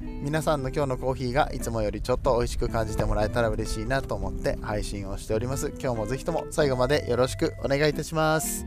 [0.00, 5.72] 皆さんの今日のコーヒーがいつもよりちょっと美味しく感じてもらえたら嬉しいなと思って配信をしております。
[5.80, 8.64] 今日もぜひとも最後までよろしくお願いいたします。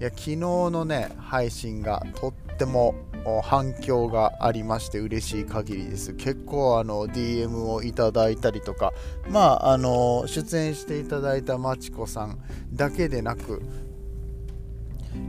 [0.00, 2.96] いや昨日のね配信がとっても
[3.44, 6.14] 反響がありまして嬉しい限りです。
[6.14, 8.92] 結構あの DM をいただいたりとか
[9.30, 12.40] まああの出演していただいたまちこさん
[12.72, 13.62] だけでなく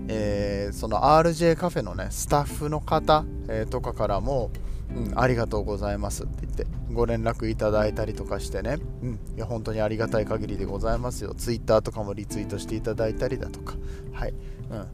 [0.07, 4.51] えー、その RJ カフェのねスタッフの方、えー、とかからも、
[4.95, 11.33] うん、ありがとうございますって言ってご連絡いただいたりとかしてね、うん、いや本当にありがたい限りでございますよ。
[11.33, 13.75] Twitter とかもリツイートしていただいたりだとか。
[14.13, 14.33] はい、
[14.69, 14.87] うん、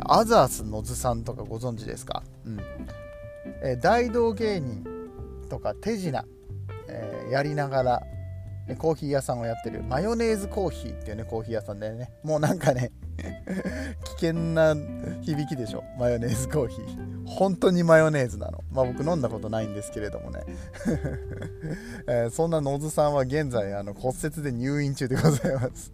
[0.00, 2.60] アザースのずさんとかご存知ですか、うん。
[3.62, 4.84] えー、大道芸人
[5.48, 6.24] とか手品、
[6.88, 8.02] え、やりながら
[8.76, 9.82] コーヒー屋さんをやってる。
[9.82, 12.12] マヨネーズコーヒーっていうねコーヒー屋さんでね。
[12.22, 12.92] もうなんかね
[14.04, 14.74] 危険な
[15.22, 15.84] 響きでしょ。
[15.98, 17.26] マヨネーズコーヒー。
[17.26, 18.62] 本当にマヨネーズなの。
[18.72, 20.40] まあ僕飲んだことないんですけれどもね、
[22.08, 25.92] えー、そんな野津さんは現在あの骨折で入院中でございます。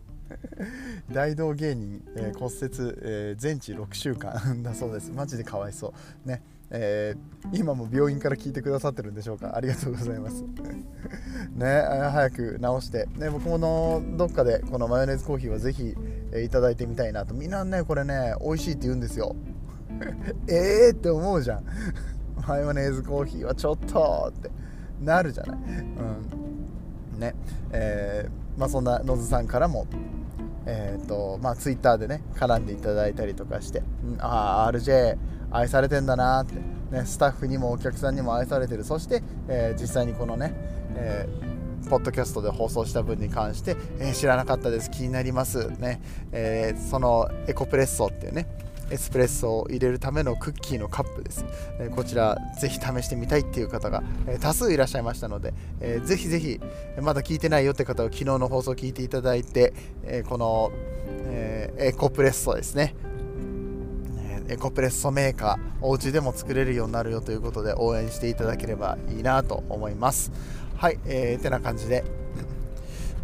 [1.12, 5.10] 大道芸人、えー、骨折、えー、全治6週間だそうです。
[5.12, 6.28] マジでかわいそう。
[6.28, 6.42] ね。
[6.78, 9.56] えー、今も病院から聞いてくださってるんでしょうか？
[9.56, 10.44] ありがとうございます。
[11.56, 15.94] ね早く治して、ね、僕ものどっかでこのマヨネーズコーヒーはぜひ、
[16.32, 17.32] えー、いただいてみたいなと。
[17.34, 19.34] みんなねこれね美味しいって言うんですよ。
[20.48, 21.64] ええって思うじゃん。
[22.46, 24.50] マヨネーズコーヒーはちょっとって。
[25.00, 25.58] なるじゃない。
[27.14, 27.20] うん。
[27.20, 27.34] ね
[27.72, 29.86] えー、まあそんな野津さんからも
[30.66, 35.16] えーとまあ、ツイッターでね絡んでいただいたりとかして、うん、ああ RJ
[35.50, 36.56] 愛されてんだなって、
[36.90, 38.84] ね、スタッフにもお客さんにも愛されてる。
[38.84, 40.54] そして、えー、実際にこのね、
[40.96, 46.00] えー、ポッドキャストで放送した分に関して、えー、知らなかったです気になりますね、
[46.32, 48.48] えー、そのエコプレッソっていうね
[48.90, 51.44] エスプレッソを入れるためのクッキーのカップです、
[51.80, 56.60] えこちらぜひ試してみたいっていう方が、え多数いらっしゃいましたので、えー、ぜひぜひ
[57.00, 59.72] まだ聞いてないよって方は昨日の放送を聞いていただいて、
[60.04, 60.70] えこの、
[61.28, 62.94] えエコプレッソですね。
[64.48, 70.30] エコプレッソメーカーお家でも作れるようになるよということで応援していただければいいなと思います。
[70.76, 72.04] はい、えー、てな感じで、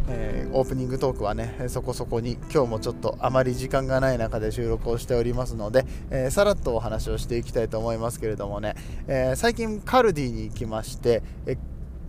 [0.07, 8.75] えー、オープニングトークはねそこそこに今日もちょっとあまり時間がない中で収録をしておりますので、えー、さらっとお話をしていきたいと思いますけれどもね、
[9.07, 11.57] えー、最近カルディに行きまして、え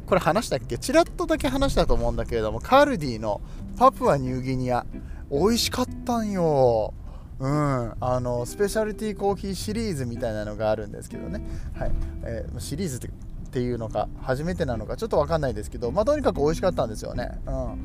[0.07, 0.77] これ話したっけ？
[0.77, 3.41] ちらっとだけ話したと思うんだけれどもカルディの
[3.79, 4.85] パプアニューギニア
[5.31, 6.93] 美味しかったんよ。
[7.41, 11.43] うん、あのスペシャルティーコーヒーシリーズみたいなのがあるんですけどね、
[11.77, 11.93] はい。
[12.23, 13.09] えー、シリーズって
[13.55, 17.79] ていうのか初めてなのかちょっと分かんないですけど、まあ、とにかく美味しかったんですよね、うん。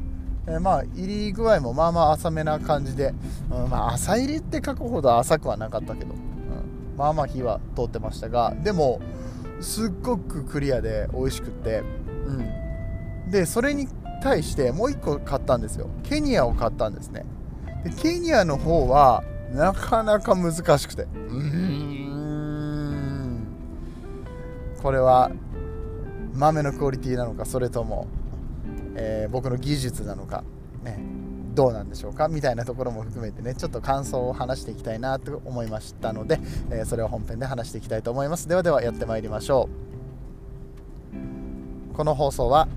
[0.47, 3.13] えー、まあ入り具合もまあまあ浅めな感じで、
[3.51, 8.99] うんまあ、浅入りって書くほど浅くはなかったけど、うん、まあまあ火は通ってましたがでも
[9.61, 11.83] すっごくクリアで美味しくて、
[12.25, 13.87] うん、でそれに
[14.23, 15.87] 対してもう1個買ったんですよ。
[16.03, 17.25] ケニアを買ったんですね。
[17.83, 21.03] でケニアの方はなかなか難しくて。
[21.03, 21.99] うん。
[24.81, 25.31] これは
[26.39, 28.07] 豆のクオリティなのかそれとも、
[28.95, 30.45] えー、僕の技術なのか、
[30.85, 30.97] ね、
[31.53, 36.39] どうなんでしょうかみたいなところも含めてねちょっと感想を話していきたいなと思いましたので、
[36.71, 38.47] えー、それを本編で話していきたいと思います。
[38.47, 39.67] ではではやってまいりましょ
[41.93, 41.93] う。
[41.93, 42.69] この放送は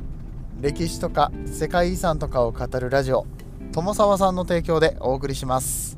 [0.61, 3.29] 歴史とか世界遺産とかを語るラジオ
[3.71, 5.97] 友沢さんの提供でお送りします。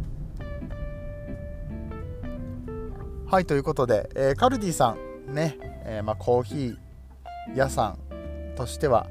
[3.26, 4.94] はいということで、えー、カルディさ
[5.30, 6.83] んね、えー、まあ、コーヒー
[7.54, 7.98] 屋さん
[8.56, 9.06] としては、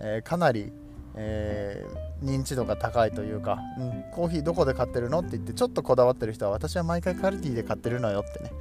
[0.00, 0.72] えー、かなり、
[1.18, 1.84] え
[2.22, 8.52] 認知度が高いというか、うん、コーヒーどこで買ってるのって言ってちょっとこだわってる人は私は毎回カルディで買ってるのよってね、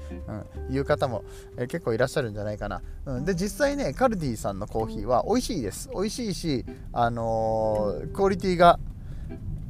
[0.69, 1.23] うん、いう方も、
[1.57, 5.89] え結構いらっしゃるんじゃないかな、うん、で実際ねカルディさんのコーヒーは美味しいです。
[5.93, 8.79] 美味しいしあのクオリティが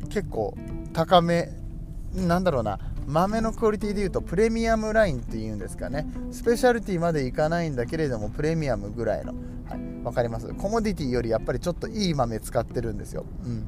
[0.09, 0.55] 結構
[0.93, 1.49] 高め
[2.13, 6.07] なんだろうな豆のクオリティでいうとプレミアムラインっていうんですかね。
[6.31, 9.33] スペシャルティまでいかないんだけれどもプレミアムぐらいの、
[9.69, 10.47] はい、分かります？
[10.55, 13.67] コモディティよりやっぱりちょっといい豆使ってるんですよ、うん、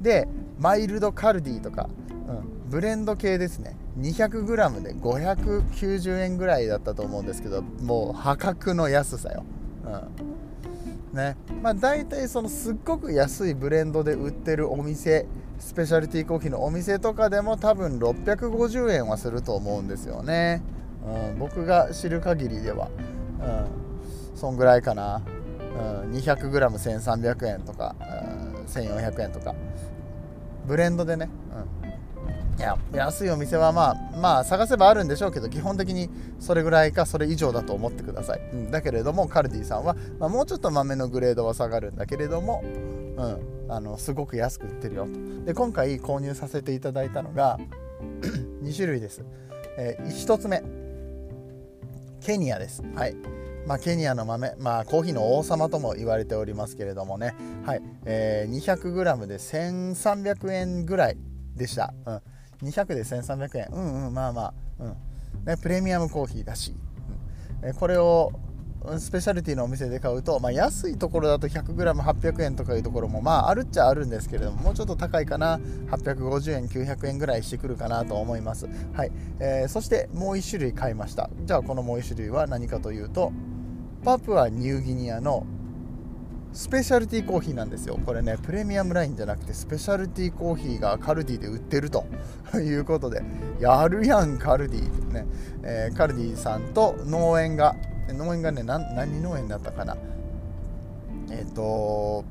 [0.00, 0.26] で
[0.58, 3.76] マイルドカルディとか、うん、ブレンド系ですね。
[3.98, 9.44] 200g で590円ぐらいだったと思うんですけどもう破格の安さよ、
[11.12, 11.36] うん、ね。
[11.62, 15.26] まあ、大体そのすっごく安いブレンドで売ってるお店
[15.64, 20.62] スペシャリティコーヒーのお店とかでも多分650円はすると思うんですよね、
[21.06, 22.90] うん、僕が知る限りでは、
[23.40, 25.22] うん、そんぐらいかな、
[26.04, 29.54] うん、200g1300 円とか、うん、1400円とか。
[30.66, 31.28] ブレンドでね、
[32.54, 36.08] うん、いや安いお店はまあまあ探せばあるんでしょうけど基本的に
[36.40, 45.44] それぐらいかそれ以上だと思ってください、うん、だけれどもカルディさんは、まあ、もうちょっと豆のグレードは下がるんだけれども、うん、あのすごく安く売ってるよと。
[45.44, 47.58] で今回購入させていただいたのが
[48.62, 49.24] 2種類です、
[49.78, 50.62] えー、1つ目。
[52.20, 52.82] ケニアです。
[52.94, 53.16] はい。
[53.66, 57.34] まあ、ケニアの豆、まあ、コーヒーの王様とも言われておりますけれどもね、
[57.64, 57.82] はい。
[58.04, 61.16] えー、200g で1300円ぐらい
[61.54, 62.20] でした、うん、
[62.68, 63.68] 200で1300円。
[63.72, 64.96] うんうんまあまあ、うん。
[65.44, 66.74] ね、プレミアムコーヒーだし、
[67.62, 68.32] うん、えこれを
[68.98, 75.58] スペシャリティのお店で買うと、まあ、安いところだと 100g800 円とかいうところもまああるっちゃあるんですけれどももうちょっと高いかな。
[75.90, 78.68] 850円900円ぐらいしてくるかなと思います。
[78.92, 81.30] はい、えー、そしてもう1種類買いました。
[81.44, 83.32] じゃあこのもう1種類は何かというと
[84.04, 85.46] パプアニューギニアの
[86.52, 87.98] スペシャルティーコーヒーなんですよ。
[88.04, 92.04] これねプレミアムラインじゃなくてスペシャルティーコーヒーがカルディで売ってると。
[92.54, 93.22] いうことで
[93.58, 95.12] やるやんカルディ。
[95.12, 95.26] ね、
[95.62, 97.74] えー、カルディさんと農園が
[98.12, 99.96] 農園がね何農園だったかな。
[101.30, 102.24] えっ、ー、と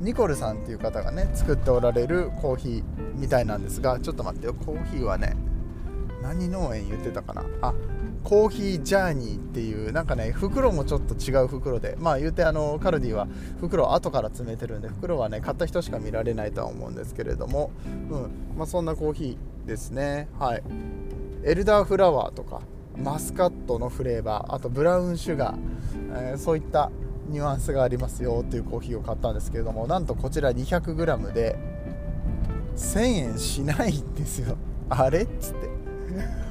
[0.00, 2.84] ニコルさんっていう方がね作っておられるコーヒー
[3.14, 4.54] みたいなんですがちょっと待ってよ。
[4.54, 5.36] コーヒーはね
[6.22, 7.44] 何農園言ってたかな。
[7.62, 7.74] あ
[8.24, 11.96] コーヒージャーニーっていうなんかね袋もちょっと違う袋で。
[11.98, 13.28] まあ言うてあのカルディは
[13.60, 18.30] 袋後から詰めてるんで袋はね買った人しか見られないとは思うんですけれども、うん。
[18.56, 20.28] まあ、そんなコーヒーですね。
[20.38, 20.62] はい。
[21.44, 22.62] エルダーフラワーとか。
[22.96, 25.56] マスカットのフレーバーあとブラウンシュガー、
[26.30, 26.90] えー、そういった
[27.28, 31.58] ニュアンスがありますよっていうコーヒーを買ったんですけれどもなんとこちら 200g で
[32.76, 34.56] 1000円しないんですよ。
[34.88, 35.68] あれっつって。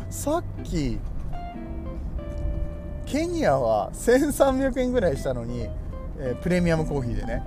[0.10, 1.00] さっき
[3.06, 5.68] ケニアは1300円ぐらいしたのに、
[6.18, 7.44] えー、プレミアムコーヒーでね、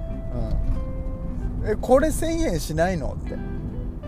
[1.63, 3.57] うん、えこれ1000円しないのって。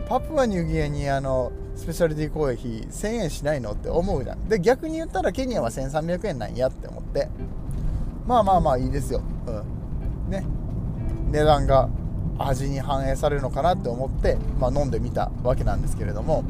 [0.09, 4.49] パプアニューギアにあのスペシャリティコーヒー1000円しないのって思うじゃん。
[4.49, 7.29] で逆に言ったらケニアは1300円なんやって思って。
[8.27, 10.45] まあまあまあいいですよ、うん、ね。
[11.31, 11.89] 値段が
[12.37, 16.43] 味に反映されるのかなって思って、まあ、飲んでみたわけなんですけれども。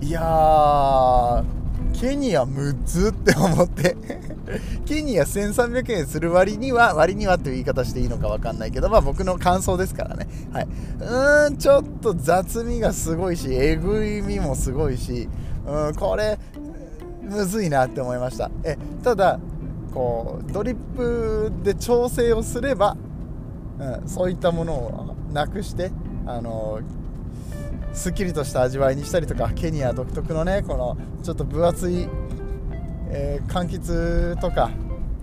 [0.00, 1.61] いやー
[1.92, 3.96] ケニアむずって思って。
[4.84, 10.26] ケニア1300円する割には割にはという言い方していいのか分かんないけどまあ僕の感想ですからね。
[10.52, 10.68] はい。
[11.00, 15.28] うーんちょっと雑味がすごいしえぐいみもすごいし
[15.66, 16.38] うんこれ
[17.22, 18.50] むずいなって思いました。
[18.64, 19.38] えただ
[19.92, 22.96] こうドリップで調整をすれば、
[23.78, 25.92] うん、そういったものをなくして
[26.26, 26.80] あの
[27.92, 32.08] すっきりとした味わいにしたりとかケニア独特のねこのちょっと分厚い、
[33.10, 34.70] えー、柑橘とか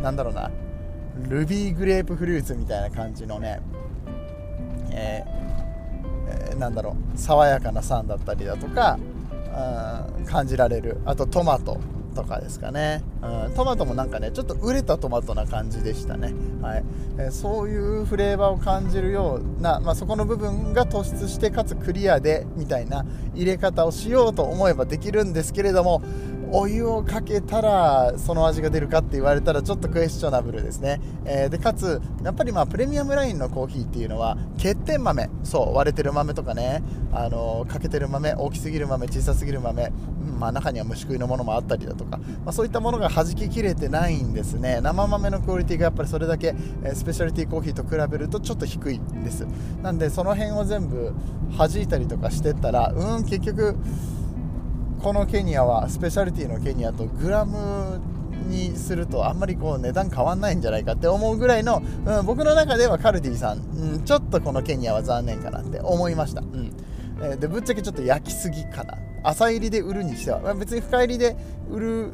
[0.01, 0.51] なんだろうな
[1.27, 3.59] ルビーグレープフルーツみたいな感じのね、
[4.91, 5.39] えー
[6.29, 8.97] えー、なんだろう爽やかな酸だったりだとか、
[10.17, 11.01] うん、感じられる。
[11.05, 11.79] あとトマト。
[12.15, 16.83] とかですかね、うん、トマトもなんかねちょっと熟れたトマトな感じでしたね、はい。
[17.17, 23.05] えー、そういうフレーバーを感じるような、まあ、そこの部分が突出してかつクリアでみたいな
[23.35, 26.01] 入れ方をしようと思えばできるんですけれども
[26.51, 39.91] お湯をかけたらその味が出るかって言われたらちょっとクエスチョナブルですね、えー、でかつやっぱりまあプレミアムラインのコーヒーっていうのは欠点豆そう割れてる豆とかねあの欠けてる豆大きすぎる豆小さすぎる豆、
[40.39, 44.79] まあ、中には虫食いのものもあったりだとか、まあ、そういったものが弾ききれてないんですね。
[44.81, 49.45] 生豆のクオリティがやっぱりそれだけ、え、スペシャリティコーヒーと比べるとちょっと低いんです。
[49.81, 51.13] なんでその辺を全部
[51.57, 53.75] 弾いたりとかしてったらうん結局
[55.01, 58.01] このケニアはスペシャリティのケニアとグラム
[58.47, 66.73] にするとあんまりこう値段変わんないんじゃないかって思うぐらいの、うん、僕の中ではカルディさん、うん、ちょっとこのケニアは残念かなって思いました、うん。
[67.21, 68.97] えー、でぶっちゃけちょっと焼きすぎかな。
[69.23, 71.35] 朝入りで売るにしては、まあ、別に深入りで
[71.69, 72.13] 売る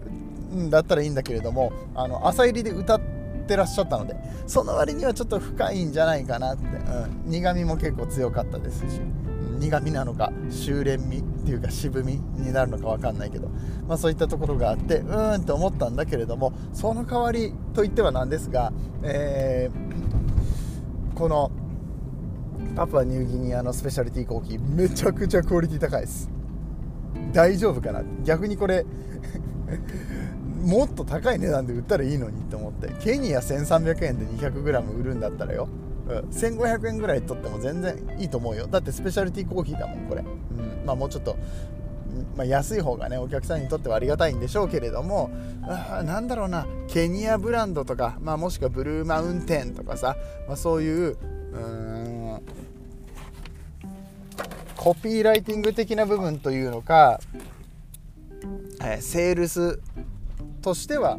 [0.53, 3.01] んだったらいいんだけれどもあの朝入りで歌っ
[3.47, 4.15] てらっしゃったので
[4.47, 9.01] その割にはちょっと深いんじゃないかなって、うん、苦みも結構強かったですし。
[9.59, 13.49] 苦みなのか修練味っていうか渋みになるのか分かんないけど、
[13.87, 18.71] まあ、そういったところがあってうーんって思ったんだけれどもその代わりといってはなんですが、
[19.03, 21.51] えー、この
[22.75, 26.29] パプアニューギニアのスペシャリティコーヒーめちゃくちゃクオリティ高いです。
[27.31, 28.03] 大丈夫かな？
[28.23, 28.85] 逆にこれ
[30.61, 35.69] もっと高い値段で売ったらいいのにと思ってケニア1300円で 200g 売るんだったらよ、
[36.07, 38.67] 1500円ぐらい取っても全然いいと思うよ。
[38.67, 41.35] だってスペシャルティーコーヒーだもんこれ、うんまあ、もうちょっと
[42.37, 45.31] まあ、安い方がねお客さんにとってはありがたいんでしょうけれども
[45.63, 46.65] あなんだろうな。
[46.87, 50.15] ケニアブランドとか、まあ、もしくはブルーマウンテンとかさ、
[50.47, 51.17] まあ、そういう
[51.53, 52.41] うん
[54.77, 57.19] コピーライティング的な部分というのか、
[58.81, 59.79] えー、セールス
[60.61, 61.17] としては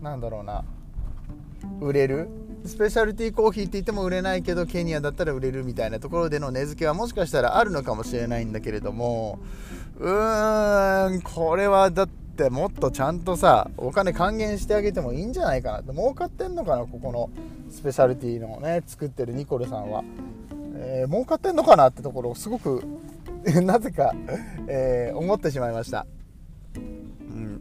[0.00, 0.64] 何だろうな。
[1.80, 2.28] 売れる
[2.64, 9.38] スペシャルティーコーヒーって言っても売れないけどケニアだったら売れるみたいなところでの値付けはもしかしたらあるのかもしれないんだけれども
[9.98, 17.30] うーんこれはだってもっとちゃんとさお金還元してあげてもいいんじゃないかなって儲かってんのかなここの
[17.70, 20.04] スペシャルティーのね作ってるニコルさんは、
[20.76, 22.84] えー、儲かってんのかなってところをすごく
[23.62, 24.14] なぜか、
[24.66, 26.06] えー、思ってしまいました。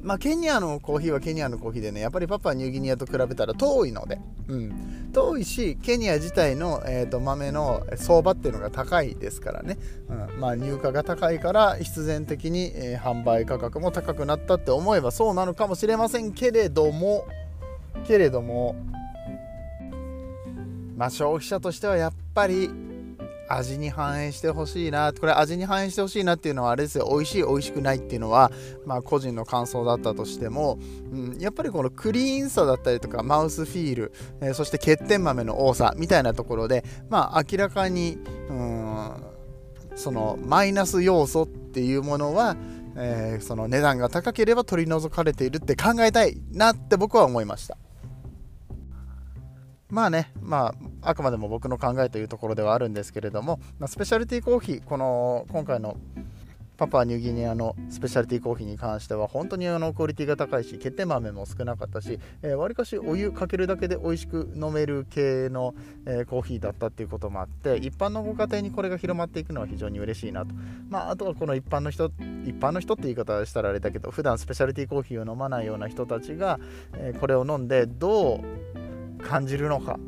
[0.02, 9.78] まあ、ケニアのコーヒーはケニアのコーヒーでねやっぱりパパニューギニアと比べたら遠いので、うん、遠いしケニア自体の、えーと、豆の相場っていうのが高いですからね、
[10.08, 10.40] うん。
[10.40, 17.26] まあ、入荷が高いから必然的に、えー、販売価格も高くなったって思えばそうなのかもしれませんけれども。
[18.08, 18.76] けれども
[20.96, 22.70] まあ消費者としてはやっぱり
[23.50, 28.52] 味に反映してほしいなこれ味に反映してほしいなっていうのはあれですよ美味しい美味しくないっていうのは
[28.86, 30.78] まあ個人の感想だったとしても、
[31.12, 38.18] うん、やっぱりこのクリーンさだったりとかマウスフィール、えー、そして欠点豆の多さみたいなところでまあ明らかに
[38.50, 39.24] うん
[39.96, 42.56] そのマイナス要素っていうものは
[43.02, 47.78] えー、その値段が高ければ取り除かれているって考えたいなって僕は思いました。
[49.90, 55.98] まあね、まあ、あくまでも僕の考えというところではあるんですけれども、まあ、スペシャルティーコーヒー、この今回の
[56.80, 70.56] パパニューギニアのスペシャルティーコーヒーに関しては本当にあのクオリティが高いし欠点豆も少なかったしわり、ー、かしお湯かけるだけで美味しく飲める系の、えー、コーヒーだったっていうこともあって一般のご家庭にこれが広まっていくのは非常に嬉しいなと、
[70.88, 72.06] まあ、あとはこの一般の人
[72.46, 76.62] 一般の人って言い方したらあれだけど普段スペシャルティーコーヒーを飲まないような人たちが、
[76.94, 78.89] えー、これを飲んでどう
[79.20, 80.00] 感じるのか。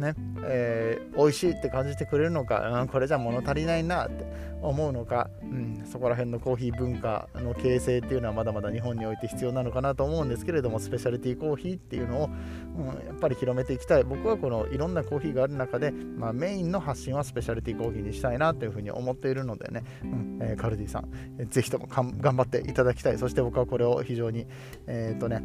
[0.00, 0.14] ね。
[0.42, 4.24] えー、美味しいって感じてくれるのか、うん、これじゃ物足りないなって
[4.62, 12.30] 思うのか、うん、そこら辺のコーヒー文化の形成っていうのはまだまだ日本において必要なのかなと思うんですけれどもスペシャリティコーヒーっていうのを、
[12.78, 14.04] うん、やっぱり広めていきたい。
[14.04, 23.18] 僕はこのいろんなコーヒーがある中で、まあ、メインの発信はスペシャリティコーヒーにしたいなというふうに思っているのでね、うんえー、カルディさん、えー、ぜひとも頑張っていただきたい。
[23.18, 24.46] そして僕はこれを非常に
[24.86, 25.42] えっ、ー、とね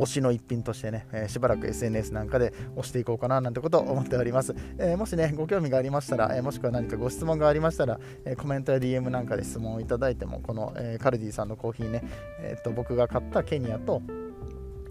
[0.00, 4.54] 推しの一品としてね、えー、しばらく SNS なんかで推していこうかななんてことを思っております。
[4.78, 12.02] えー、もしね、ご興味がありましたら、えー、もしくは何かご質問がありましたら、えコメントや DM なんかで質問をいただいても、この、えカルディさんのコーヒーね、
[12.40, 14.02] えーと、僕が買ったケニアと、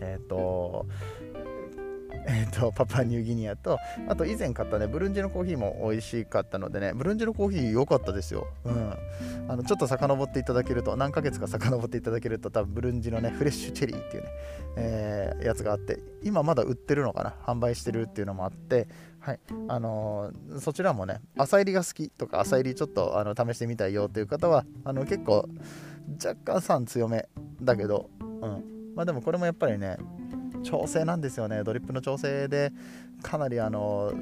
[0.01, 0.86] えっ、と、
[2.32, 8.94] えーと、パパニューギニアとあと以前買ったねブルンジのコーヒーも美味しかったのでねブルンジのコーヒー良かったですよ、うん、
[9.48, 14.30] あのちょっと遡っていただけると何ヶ月か遡っていただけると多分ブルンジのねフレッシュチェリーっていうね、
[14.78, 18.88] えー、やつがあって今まだ売ってるのかな販売してるっていうのもあって
[19.20, 19.40] はい。
[19.68, 25.50] あのー、そちらもね朝入りが好きとか朝入りちょっとあの試してみたいよっていう方はあの結構
[26.24, 27.28] 若干酸強め
[27.62, 28.80] だけど、うん。
[28.96, 29.98] まあ、でもこれもやっぱりね
[30.63, 31.63] 調整なんですよね。
[31.63, 32.72] ドリップの調整で
[33.22, 34.13] かなりあの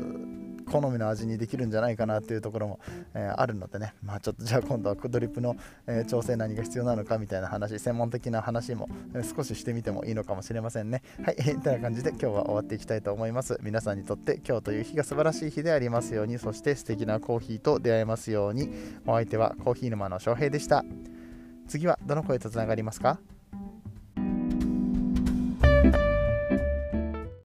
[0.69, 2.79] 好みの味にできるんじゃないかなっていうところも、
[3.13, 5.55] えー、あるのでね、まあ、ちょっとじゃあ今度はドリップの、
[5.87, 11.03] えー、調整何が必要なのかみたいな話専門的な話も、えー、少ししてみてもいいのかもしれませんね。
[11.23, 13.57] はい、えー、てな感じで今日は終わっていきたいと思います。
[13.61, 18.69] 皆さんにとって今日という日が素晴らしい日でありますようにそして素敵なコーヒーと出会えますように。
[19.05, 20.83] お相手はコーヒー沼の翔平でした。
[21.69, 23.21] 次はどの声とつながりますか？